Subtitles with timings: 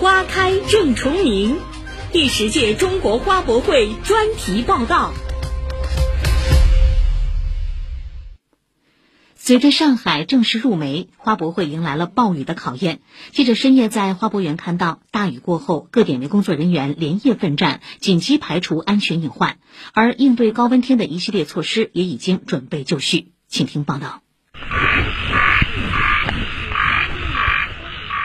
[0.00, 1.58] 花开正重明，
[2.10, 5.12] 第十届中国花博会专题报道。
[9.34, 13.02] 随着上海正式入梅，花博会迎来了暴雨的考验。
[13.32, 19.58] 记者深夜在花博园看到，大雨过后，各点位工作人员连夜奋战，紧急排除安全隐患，
[19.92, 23.32] 而应对高温天的一系列措施也已经准备就绪。
[23.48, 24.22] 请听报道。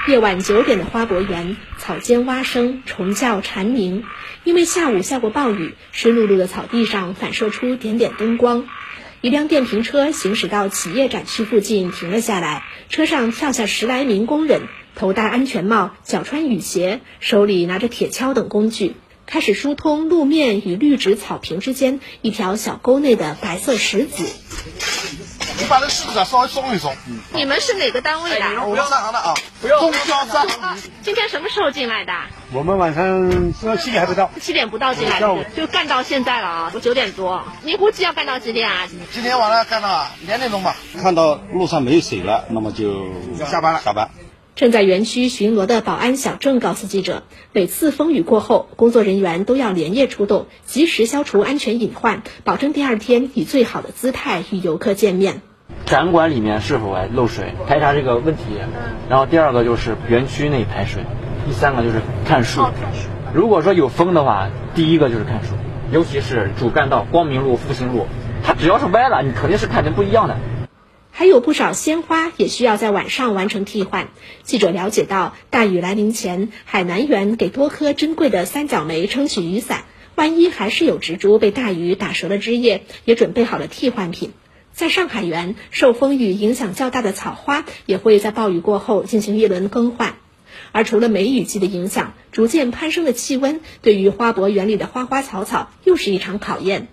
[0.07, 4.03] 夜晚九点的花博园，草间蛙声，虫叫蝉鸣。
[4.43, 8.67] 因为下午下过暴雨，湿漉漉的草地上反射出点点灯光。
[9.21, 24.23] 一辆电瓶车行驶到企业展区附近停了下来，车上跳下十来名工人，头戴安全帽，脚穿雨鞋，手里拿着铁锹等工具，开始疏通路面与绿植草坪之间一条小沟内的白色石子。
[25.57, 26.95] 你把这柿子啊稍微松一松。
[27.33, 28.45] 你们是哪个单位的？
[28.65, 29.79] 我们上行的啊，不要。
[29.79, 30.77] 中交三行。
[31.01, 32.13] 今天什么时候进来的？
[32.51, 34.29] 我们晚上七点还不到。
[34.41, 36.71] 七点不到进来的，就干到现在了啊！
[36.73, 37.43] 我九点多。
[37.63, 38.87] 你估计要干到几点啊？
[39.11, 40.75] 今天晚上干到两点钟吧。
[41.01, 43.05] 看到路上没水了，那么就
[43.49, 43.81] 下班了。
[43.83, 44.09] 下班。
[44.55, 55.41] 正在园区巡逻的保安小郑告诉记者，每次风雨过后，工作人员都要连夜出动，及时消除安全隐患，保证第二天以最好的姿态与游客见面。
[55.85, 58.43] 展馆里面是否还漏水，排查这个问题。
[59.09, 61.03] 然后第二个就是园区内排水，
[61.45, 62.63] 第三个就是看树。
[63.33, 65.55] 如果说有风的话，第一个就是看树，
[65.91, 68.07] 尤其是主干道光明路、复兴路，
[68.41, 70.37] 它只要是歪了，你肯定是看成不一样的。
[71.17, 74.09] 还有不少鲜花也需要在晚上完成替换。
[74.43, 79.85] 记者了解到，大雨来临前，海南园给多棵珍贵的三角梅撑起雨伞，
[80.15, 84.33] 万一还是有植株被大雨打折了枝叶，也准备好了替换品。
[84.73, 90.15] 在上海园，受风雨影响较大的草花也会在暴雨过后进行一轮更换。
[90.73, 96.89] 而除了梅雨季的影响，逐渐攀升的气温对于花博园里的花花草草又是一场考验。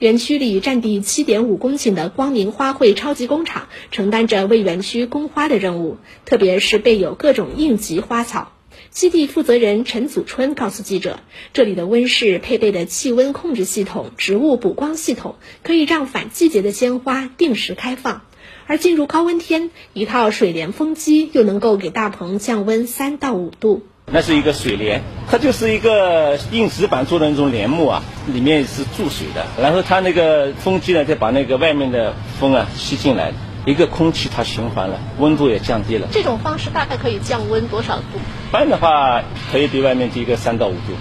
[0.00, 8.52] 园区里占地七点五公顷的光明花卉超级工厂承担着为园区供花的任务，特别是备有各种应急花草。
[8.90, 11.20] 基地负责人陈祖春告诉记者，
[11.52, 18.22] 这里的温室配备的气温控制系统、植物补光系统，可以让反季节的鲜花定时开放。
[18.66, 23.82] 而进入高温天，一套水帘风机又能够给大棚降温三到五度。
[24.14, 33.32] 那是一个水帘，它就是一个硬纸板做的那种帘幕啊，里面是注水的，然后它那个风机呢，再把那个外面的风啊吸进来，
[33.66, 36.06] 一个空气它循环了，温度也降低了。
[36.12, 38.02] 这种方式大概可以降温多少度？
[38.50, 40.94] 一般的话可以比外面低个三到五度。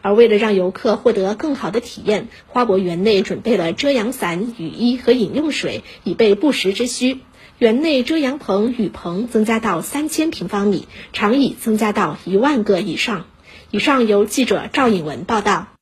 [0.00, 7.18] 而为了让游客获得更好的体验，花博园内准备了遮阳伞、雨衣和饮用水，以备不时之需。
[7.58, 13.24] 园内遮阳棚、雨棚增加到三千平方米，长椅增加到一万个以上。
[13.70, 15.75] 以上由记者赵颖文报道。